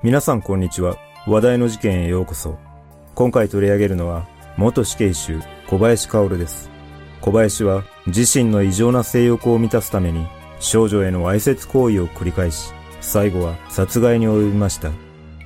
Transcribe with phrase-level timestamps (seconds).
[0.00, 0.96] 皆さんこんにちは。
[1.26, 2.56] 話題の事件へようこそ。
[3.16, 6.70] 今回取り上げるのは、元死刑囚小林薫です。
[7.20, 10.28] 小林は自身の異常な性欲を満たすために
[10.60, 14.92] 少女へのわいせつ行為を繰り返し、最後は殺害に及びました。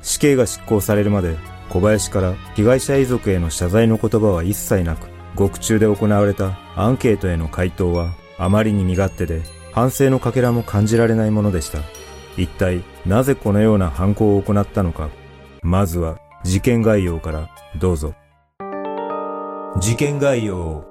[0.03, 1.35] 死刑が執行されるまで
[1.71, 9.41] 小林から被害者遺族への謝罪の言葉は一切なく、獄中で行われたアンケートへの回答はあまりに身勝手で
[9.73, 12.02] 反省のかけらも感じられないものでした。
[12.37, 15.09] 一体なぜこのような犯行を行ったのか。
[15.63, 18.15] まずは事件概要からどうぞ。
[19.79, 20.85] 事件概要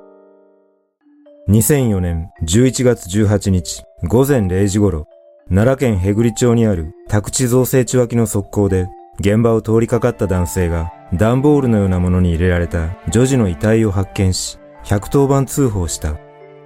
[1.50, 5.08] 2004年11月18日午前0時頃、
[5.50, 8.88] 奈良県平栗町にある宅地造成地脇の側溝で
[9.20, 16.18] 現場を通りかかった男性が段ボールのようなものに入れられた女児の遺体を発見し、110番通報した。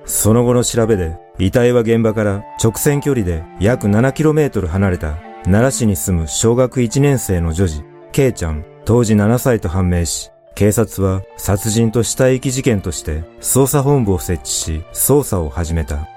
[0.06, 16.08] その後の調べで、遺体は現場から直線距離で約 7km 離れた奈良市に住む小学1年生の女児、K ちゃん、当時7歳と判明し、警察は殺人と死体遺棄事件として捜査本部を設置し捜査を始めた。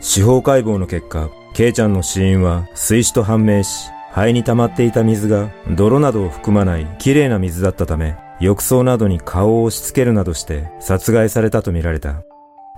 [0.00, 12.22] 司法解剖の結果、K ちゃんの死因は水死と判明し、肺に溜まっていた水が泥などを含まない綺麗な水だったため、浴槽などに顔を押し付けるなどして殺害されたとみられた。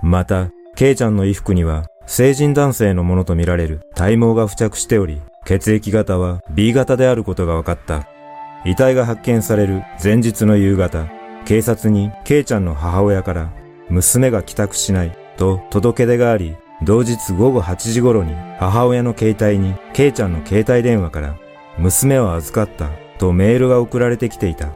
[0.01, 8.07] また、ケイちゃんの衣服には成人男性のものとみられる体毛が付着しており、血液型は B 型であることが分かった。
[8.63, 11.07] 遺体が発見される前日の夕方、
[11.45, 13.51] 警察にケイちゃんの母親から
[13.89, 21.37] 娘が帰宅しないと届け出があり、同日午後8時頃に母親の携帯にケイちゃんの携帯電話から
[21.79, 24.75] 娘を預かったとメールが送られてきていた。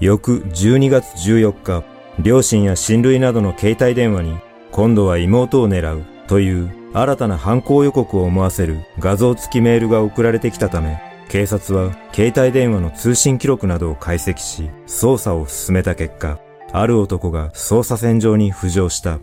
[0.00, 1.84] 翌12月14日、
[2.18, 4.40] 両親や親類などの携帯電話に
[4.76, 11.00] 今度は妹を狙うという新たな犯行予告を思わせる画像付きメールが送られてきたため、
[11.30, 16.38] 警察は携帯電話の通信記録などを解析し、捜査を進めた結果、
[16.72, 19.18] ある男が捜査線上に浮上した。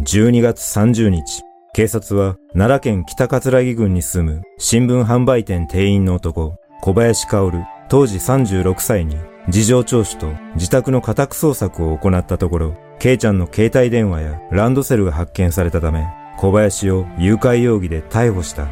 [0.00, 9.16] 12月30日、警察は奈良県北葛城郡に住む新聞販売店店員の男、小林薫、当時36歳に
[9.48, 16.06] 事情聴取と自宅の家宅捜索を行ったところ、ケイちゃんの携帯電話やランドセルが発見されたため、
[16.36, 18.68] 小林を誘拐容疑で逮捕した。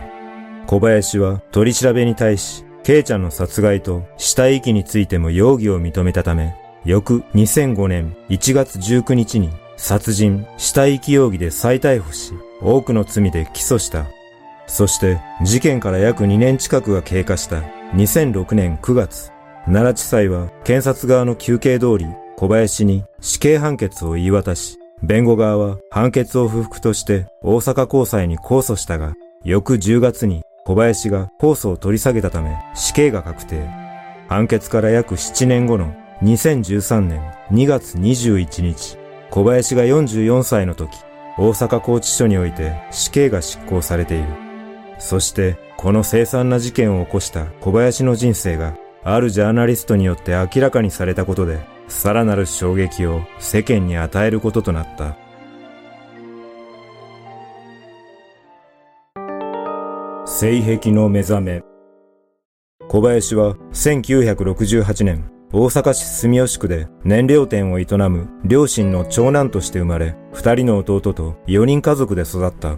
[0.67, 14.05] 小林は取り調べに対し、ケイちゃんの殺害と死体遺棄についても容疑を認めたため、翌2005年1月19日に殺人、死体遺棄容疑で再逮捕し、多くの罪で起訴した。
[14.67, 17.63] そして事件から約2年近くが経過した
[17.95, 19.33] 2006年9月、
[19.65, 22.05] 奈良地裁は検察側の休憩通り
[22.39, 33.69] 小林に死刑判決を言い渡し、弁護側は判決を不服として大阪高裁に控訴したが、翌10月に小林が控訴を取り下げたため死刑が確定。
[34.29, 38.99] 判決から約7年後の2013年2月21日、
[39.33, 40.97] 小林が44歳の時、
[41.39, 44.29] 大阪拘置所において死刑が執行されている。
[45.01, 55.17] そして、この凄惨な事件を起こした小林の人生が、あるジャーナリストによって明らかにされたことで、さらなる衝撃を世間に与えることとなった。
[60.27, 61.63] 性癖の目覚め。
[62.89, 72.77] 小林は1968年、大阪市住吉区で燃料店を営む両親の長男として生まれ、二人の弟と四人家族で育った。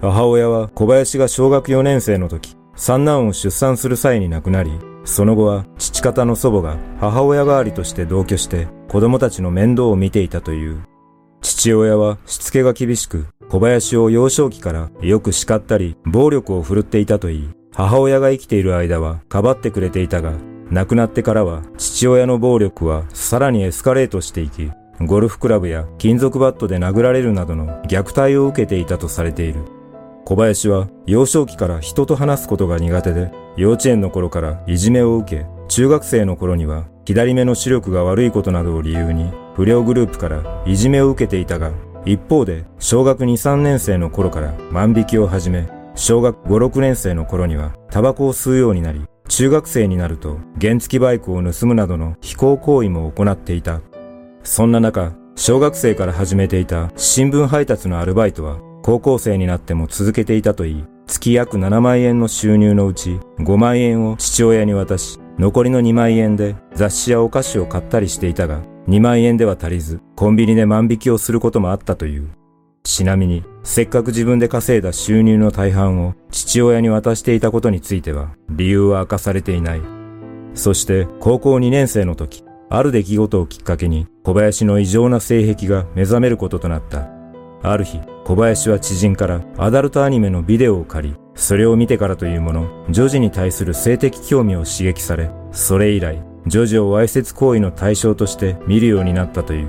[0.00, 4.70] 母親は小林が小学4年生の時、三男を出産する際に亡くなり、
[5.04, 10.82] その後は父方の祖母が母親代わりとして同居して子供たちの面倒を見ていたという。
[11.40, 20.34] 父親はしつけが厳しく、小林を幼少期からよく叱ったり暴力を振るっていたといい、母親が生きている間はかばってくれていたが、
[20.70, 24.70] 亡くなってからは父親の暴力はさらにエスカレートしていき、
[25.00, 29.64] ゴルフクラブや金属バットで殴られるなどの虐待を受けていたとされている。
[30.24, 41.72] 小林は幼少期から人と話すことが苦手で、幼稚園の頃からいじめを受け、中学生の頃には左目の視力が悪いことなどを理由に不良グループからいじめを受けていたが、
[42.04, 53.80] 一方で小学2、3年生の頃から万引きを始め、小学5、6年生の頃にはタバコを吸うようになり、中学生になると原付バイクを盗むなどの非行行為も行っていた。
[54.42, 72.30] そんな中、小学生から始めていた新聞配達のアルバイトは高校生になっても続けていたといい、月約7万円の収入のうち5万円を父親に渡し、残りの2万円で雑誌やお菓子を買ったりしていたが、2万円では足りず、コンビニで万引きをすることもあったという。
[72.82, 79.82] ちなみに、せっかく自分で稼いだ収入の大半を父親に渡していたことについては、理由は明かされていない。
[80.54, 87.21] そして高校2年生の時、ある出来事をきっかけに小林の異常な性癖が目覚めることとなった。
[87.62, 99.68] ある日、小林は知人からアダルトアニメのビデオを借り、それを見てからというもの、女児に対する性的興味を刺激され、それ以来、女児をわいせつ行為の対象として見るようになったという。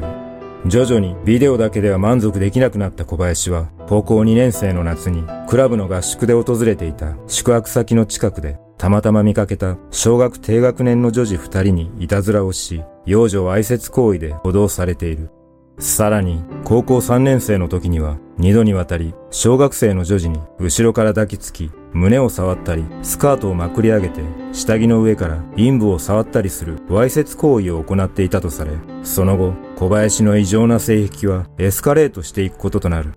[0.66, 15.30] 徐々にビデオだけでは満足できなくなった小林は、高校2年生の夏にクラブの合宿で訪れていた宿泊先の近くでたまたま見かけた小学低学年の女児二人にいたずらをし、幼女わいせつ行為で補導されている。
[15.79, 24.21] さらに、高校3年生の時には、二度にわたり、小学生の女児に後ろから抱きつき、胸を触ったり、スカートをまくり上げて、
[24.51, 28.71] 下着の上から陰部を触ったりする、わいせつ行為を行っていたとされ、
[29.03, 33.13] その後、小林の異常な性癖はエスカレートしていくこととなる。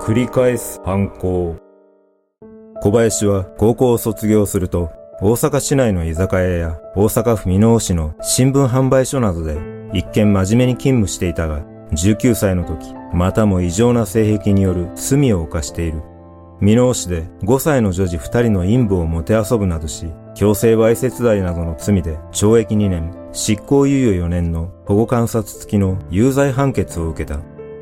[0.00, 1.56] 繰り返す犯行。
[2.80, 9.58] 小林は高校を卒業すると、大阪市内の居酒屋や大阪府箕面市の新聞販売所などで
[9.92, 16.02] 一見真面目に勤務していたが、19歳の時、またも異常な性癖による罪を犯している。
[16.60, 20.06] 箕面市で5歳の女児2人の陰部をもてあそぶなどし、
[20.36, 27.40] 強制わいせつ罪などの罪で懲役2年、執行猶予4年の保護観察付きの有罪判決を受けた。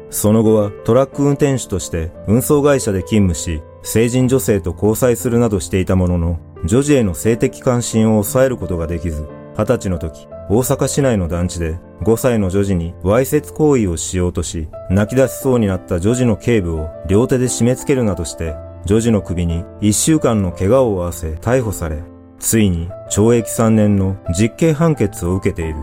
[0.09, 18.55] その後はトラック運転手として運送会社で勤務し、成人女性と交際するなどしていたものの、女児への性的関心を抑えることができず、二十歳の時、大阪市内の団地で5歳の女児にわいせつ行為をしようとし、泣き出しそうになった女児の頸部を両手で締め付けるなどして、
[18.85, 22.03] 女児の首に1週間の怪我を負わせ逮捕され、
[22.39, 25.77] ついに懲役3年の実刑判決を受けている。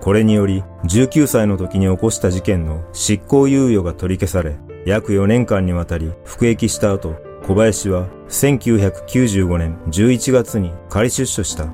[0.00, 4.56] これにより、19歳の時に起こした事件の執行猶予が取り消され、
[4.86, 7.16] 約4年間にわたり服役した後、
[7.46, 11.66] 小林は1995年11月に仮出所した。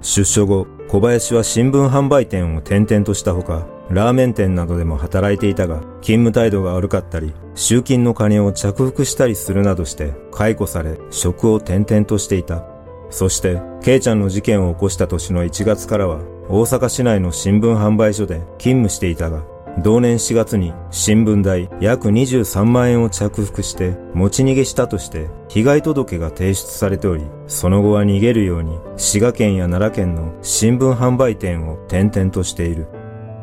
[0.00, 12.64] 出所後、小林は新聞販売店を転々としたほか、ラーメン店などでも働いていたが、勤務態度が悪かったり、集金の金を着服したりするなどして、解雇され、職を転々としていた。
[13.10, 19.42] そして、ケイちゃんの事件を起こした年の1月からは、大阪市内の新聞販売所で勤務していたが、
[19.82, 32.86] 同年4月に新聞代約23万円を着服して持ち逃げしたとして被害届が提出されており、その後は逃げるように滋賀県や奈良県の新聞販売店を転々としている。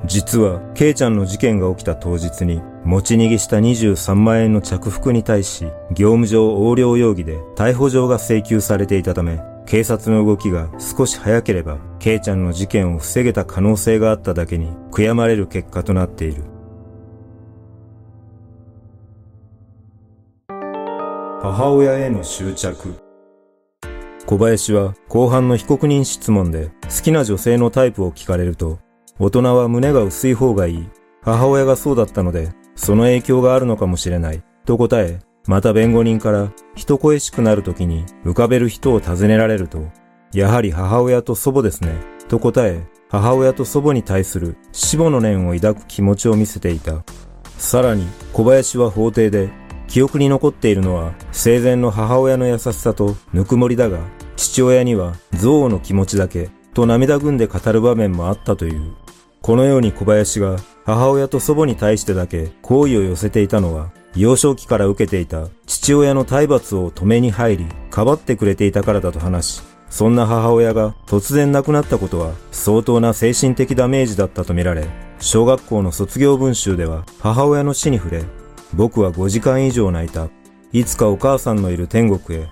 [0.05, 16.43] 実は、ケイちゃんの事件が起きた当日に持ち逃げした23万円の着服に対し業務上横領容疑で逮捕状が請求されていたため、警察の動きが少し早ければ、ケイちゃんの事件を防げた可能性があっただけに悔やまれる結果となっている。
[21.41, 22.95] 母親への執着。
[24.25, 28.79] 小林は後半の被告人質問で好きな女性のタイプを聞かれると、
[29.17, 30.89] 大人は胸が薄い方がいい。
[31.21, 34.43] 母親がそうだったので、その影響があるのかもしれない。
[34.65, 39.87] と答え、また弁護人から人恋しくなる時に浮かべる人を尋ねられると、
[40.33, 41.95] やはり母親と祖母ですね、
[42.27, 47.03] と答え、母親と祖母に対する死母の念を抱く気持ちを見せていた。
[47.59, 49.49] さらに、小林は法廷で、
[49.87, 53.99] 記憶に残っているのは生前の母親の優しさとぬくもりだが、
[54.35, 58.93] 父親には憎悪の気持ちだけ、と涙ぐんで語る場面もあったという。
[59.41, 74.87] このように小林が母親と祖母に対してだけ好意を寄せていたのは、幼少期から受けていた父親の体罰を止めに入り、かばってくれていたからだと話し、そんな母親が突然亡くなったことは相当な精神的ダメージだったとみられ、
[75.19, 78.23] 小学校の卒業文集では母親の死に触れ、
[78.73, 80.29] 僕は5時間以上泣いた。
[80.71, 82.47] いつかお母さんのいる天国へ。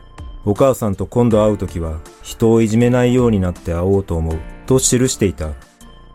[0.45, 4.37] お母さんと今度会う時は人をいじめないようになって会おうと思う。
[4.67, 5.49] と記していた。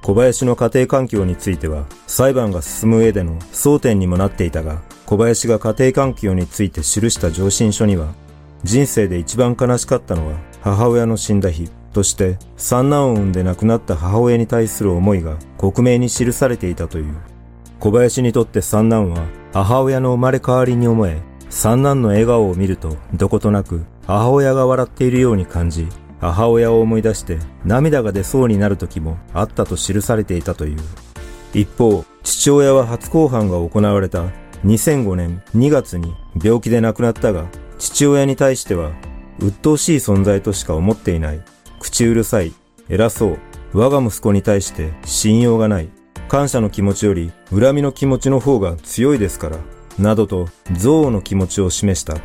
[0.02, 8.14] 小林の家庭環境については裁判が進む上での争点にもなっていたが、小林が家庭環境について記した上申書には、
[8.62, 17.14] 人生で一番悲しかったのは母親の死んだ日として三男を産んで亡くなった母親に対する思いが克明に記されていたという。
[17.78, 21.20] 小林にとって三男は母親の生まれ変わりに思え、
[21.50, 25.86] 三男の笑顔を見るとどことなく母親が笑っているように感じ、
[26.20, 30.78] 母親を思い出して涙が出そうになる時もあったと記されていたという。
[31.54, 34.24] 一方、父親は初公判が行われた
[34.64, 37.44] 2005年2月に病気で亡くなったが、
[37.78, 38.90] 父親に対しては、
[39.38, 41.40] 鬱陶しい存在としか思っていない。
[41.80, 42.52] 口うるさい。
[42.88, 43.38] 偉そう。
[43.72, 45.88] 我が息子に対して信用がない。
[46.28, 49.58] 感謝の気持ちより恨みの気持ちの方が強いですから。
[49.98, 52.16] などと憎悪の気持ちを示した。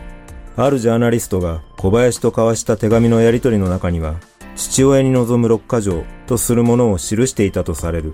[0.58, 4.15] あるジャーナリストが小林と交わした手紙のやり取りの中には、
[4.56, 8.13] 父親に望む六ヶ条とするものを記していたとされる。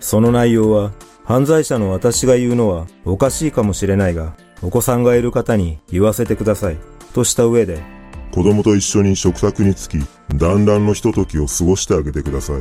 [0.00, 0.92] その内容は、
[1.24, 6.76] 犯罪者の私が言うのはおかしいかもしれないが、お子さんがいる方に言わせてください。
[7.14, 7.95] とした上で、
[8.36, 9.96] 子供と一緒に食卓につき、
[10.36, 12.60] 団らんのひとときを過ごしてあげてください。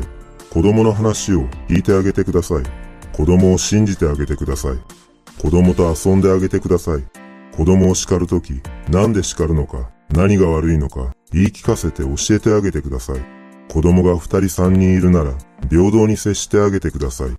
[0.49, 2.63] 子供の話を聞いてあげてください。
[3.11, 4.77] 子供を信じてあげてください。
[5.37, 7.03] 子供と遊んであげてください。
[7.57, 13.19] 子供を叱るとき、なんで叱るのか、何が悪いのか、言い聞かせて教えてあげてください。
[13.67, 15.33] 子供が二人三人いるなら、
[15.69, 17.31] 平等に接してあげてください。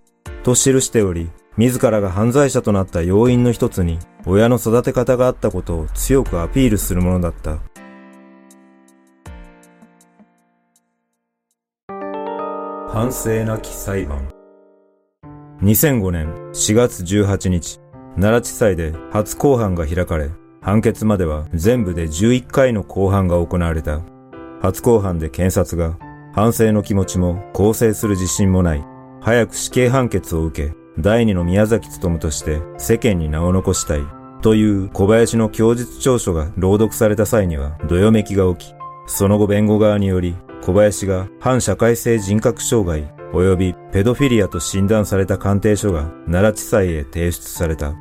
[0.43, 7.61] と記しており、自らが犯罪者となった要因の一つに、親の育て方があったことを強くアピールするものだった。
[12.97, 14.27] 反省なき裁判。
[15.61, 17.79] 2005年4月18日、
[18.15, 20.31] 奈良地裁で初公判が開かれ、
[20.63, 24.01] 判決までは全部で11回の公判が行われた。
[24.63, 25.99] 初公判で検察が、
[26.33, 28.85] 反省の気持ちも構成する自信もない。
[29.21, 34.01] 早く死刑判決を受け、第二の宮崎勤として世間に名を残したい。
[34.41, 38.75] という小林の供述調書が朗読された際には、どよめきが起き、
[39.07, 40.35] その後弁護側により、
[40.67, 47.95] 小林が反社会性人格障害及びペドフィリアと診断された鑑定書が奈良地裁へ提出された。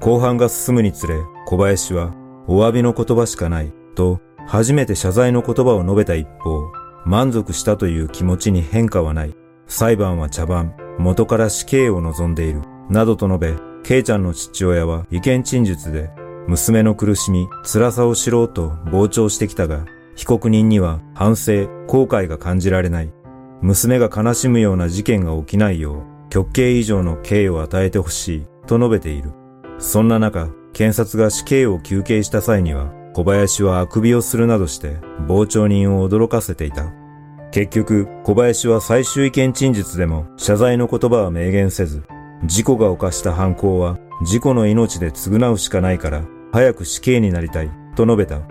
[0.00, 1.14] 後半が進むにつれ、
[1.46, 2.12] 小林は、
[2.48, 6.72] お詫びの言葉しかない、と、初めて謝罪の言葉を述べた一方、
[7.04, 9.34] 満足したという気持ちに変化はない。
[9.68, 16.10] 裁判は茶番、元から死刑を望んでいる、などと述べ、ケイちゃんの父親は意見陳述で、
[16.48, 19.84] 娘の苦しみ、辛さを知ろうと傍聴してきたが、
[20.20, 23.10] 被告人には反省、後悔が感じられない。
[23.62, 29.32] 娘が悲しむような事件が起きないよう、極刑以上の刑を与えてほしい、と述べている。
[29.78, 36.92] そんな中、検察が死刑を求刑した際には、小林はあくびをするなどして、傍聴人を驚かせていた。
[37.50, 42.02] 結局、小林は最終意見陳述でも謝罪の言葉は明言せず、
[42.44, 48.42] 事故が犯した犯行は事故の命で償うしかないから早く死刑になりたいと述べた。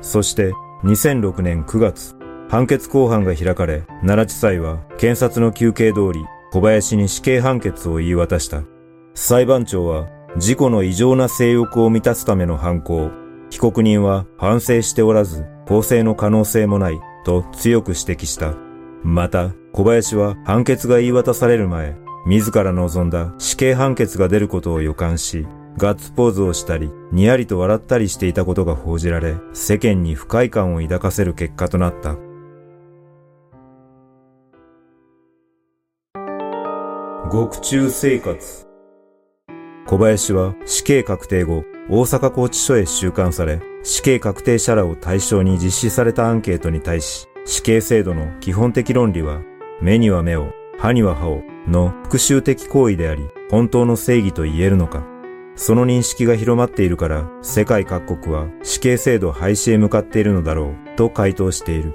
[0.00, 0.52] そして
[0.84, 2.16] 2006年9月、
[2.48, 8.62] 判決公判が開かれ、奈良地裁は検察の求刑通り小林に死刑判決を言い渡した。
[9.14, 10.08] 裁判長は
[10.38, 13.10] 事故の異常な性欲を満たすための犯行、
[13.50, 18.54] 被告人は反省しておらず、公正の可能性もないと強く指摘した。
[19.04, 21.96] また、小林は判決が言い渡される前、
[22.26, 25.46] 自ら望んだ死刑判決が出ることを予感し、
[25.78, 32.16] ガッツポーズをしたり、にやりと笑ったりしていたことが報じられ、世間に不快感を抱かせる結果となった。
[37.30, 38.66] 獄中生活
[39.86, 49.40] 小林は死刑確定後、大阪拘置所へ収監され、死刑確定者らを対象に実施されたアンケートに対し、死刑制度の基本的論理は、
[49.80, 55.04] 目には目を、歯には歯を、の復讐的行為であり、本当の正義と言えるのか。
[55.54, 61.94] その認識が広まっているから、世界各国は死刑制度廃止へ向かっているのだろう、と回答している。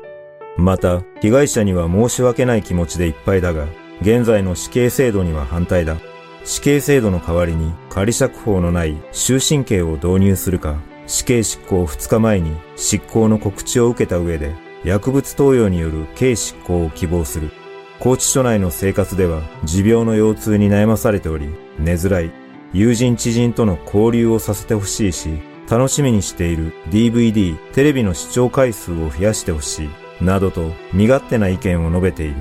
[0.58, 3.68] また、被害者には申し訳ない気持ちでいっぱいだが、
[4.02, 5.98] 現在の死刑制度には反対だ。
[6.44, 17.52] 死刑制度の代わりに仮釈放のない終身刑を導入するか、死刑執行2日前に執行の告知を受けた上で、薬物投与による刑執行を希望する。
[18.00, 21.50] 拘置所内の生活では持病の腰痛に悩まされており、
[21.80, 22.47] 寝づらい。
[22.74, 29.90] 友人知人との交流をさせてほしいし、楽しみにしている DVD、テレビの視聴回数を増やしてほしい。
[30.22, 32.36] などと身勝手な意見を述べている。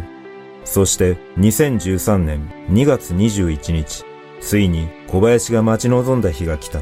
[0.64, 4.04] そして2013年2月21日、
[4.40, 6.80] ついに小林が待ち望んだ日が来た。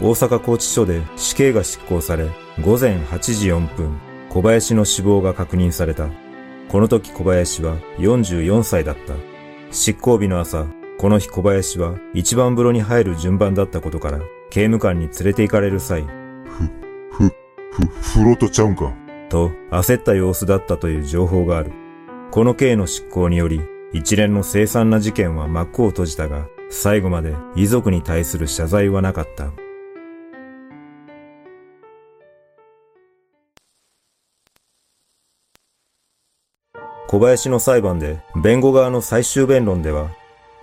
[0.00, 2.28] 大阪拘置所で死刑が執行され、
[2.60, 3.98] 午前8時4分、
[4.28, 6.08] 小林の死亡が確認された。
[6.68, 9.14] この時小林は44歳だった。
[9.70, 10.66] 執行日の朝、
[11.04, 16.08] この日小林は一番風呂に入る順番だったことから、刑務官に連れて行かれる際、ふ、
[17.12, 17.24] ふ、
[17.72, 18.90] ふ、風呂とちゃうんか？
[19.28, 21.72] と焦った様子だったという情報がある。
[22.30, 23.60] この刑の執行により、
[23.92, 29.52] 一連の凄惨な事件は幕を閉じたが、最後まで遺族に対する謝罪はなかった。
[37.08, 40.08] 小林の裁判で弁護側の最終弁論では、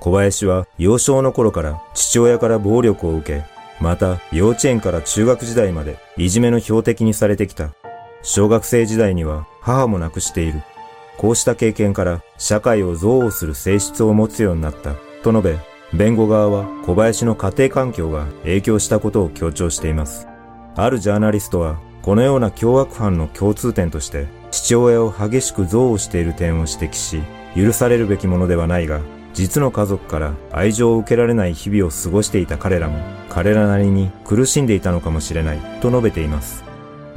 [0.02, 3.46] 小林は幼少の頃から父親から暴力を受け、
[3.80, 7.70] また幼稚園から中学時代までいじめの標的にされてきた。
[8.24, 10.64] 小学生時代には母も亡くしている。
[11.20, 14.96] こうした経験から社会を憎悪する性質を持つようになった。
[15.22, 15.60] と述べ、
[15.96, 20.28] 弁護側は小林の家庭環境が影響したことを強調しています。
[20.76, 27.22] あるジャーナリストは、このような凶悪犯の共通点として、父親を激しく憎悪している点を指摘し、
[27.56, 29.00] 許されるべきものではないが、
[29.34, 36.64] 実の家族から愛情を受けられない日々を過ごしていた彼らも、彼らなりに苦しんでいたのかもしれない、と述べています。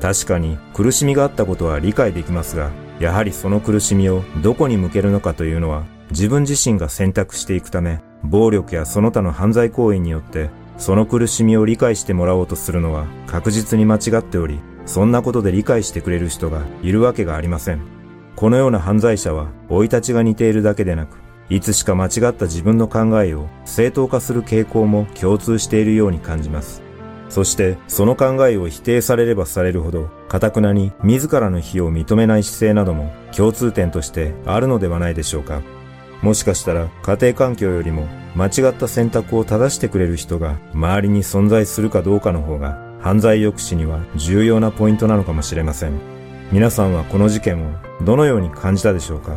[0.01, 17.81] 確かに苦しみがあったことは理解できますが、やはりその苦しみをどこに向けるのかというのは自分自身が選択していくため、暴力やその他の犯罪行為によってその苦しみを理解してもらおうとするのは確実に間違っており、そんなことで理解してくれる人がいるわけがありません。
[18.37, 21.17] このような犯罪者は生い立ちが似ているだけでなく、
[21.51, 26.83] いつしか間違った自分の考えを正当化する傾向も共通しているように感じます。
[27.29, 35.61] そしてその考えを否定されればされるほど、堅くなに自らの非を認めない姿勢なども共通点としてあるのではないでしょうか。
[36.23, 45.93] もしかしたら家庭環境よりも間違った選択を正してくれる人が周りに存在するかどうかの方が犯罪抑止には重要なポイントなのかもしれません。
[46.53, 49.37] 皆さんはこの事件をどのように感じたでしょうか？